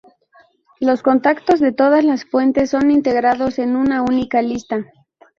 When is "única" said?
4.01-4.41